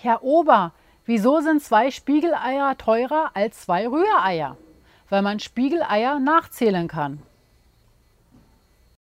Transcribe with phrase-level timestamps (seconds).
[0.00, 0.74] Herr Ober,
[1.06, 4.56] wieso sind zwei Spiegeleier teurer als zwei Rühreier?
[5.08, 7.20] Weil man Spiegeleier nachzählen kann.